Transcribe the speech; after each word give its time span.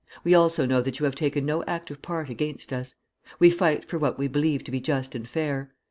We 0.23 0.33
also 0.33 0.65
know 0.65 0.81
that 0.81 0.97
you 0.97 1.03
have 1.03 1.13
taken 1.13 1.45
no 1.45 1.63
active 1.65 2.01
part 2.01 2.27
against 2.27 2.73
us. 2.73 2.95
We 3.37 3.51
fight 3.51 3.85
for 3.85 3.99
what 3.99 4.17
we 4.17 4.27
believe 4.27 4.63
to 4.63 4.71
be 4.71 4.81
just 4.81 5.13
and 5.13 5.29
fair. 5.29 5.75